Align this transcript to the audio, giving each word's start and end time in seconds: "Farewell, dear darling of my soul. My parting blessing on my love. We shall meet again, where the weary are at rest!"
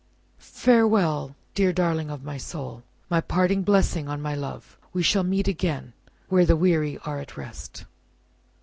"Farewell, 0.39 1.35
dear 1.53 1.71
darling 1.71 2.09
of 2.09 2.23
my 2.23 2.35
soul. 2.35 2.81
My 3.07 3.21
parting 3.21 3.61
blessing 3.61 4.07
on 4.07 4.19
my 4.19 4.33
love. 4.33 4.75
We 4.93 5.03
shall 5.03 5.21
meet 5.21 5.47
again, 5.47 5.93
where 6.27 6.43
the 6.43 6.55
weary 6.55 6.97
are 7.05 7.19
at 7.19 7.37
rest!" 7.37 7.85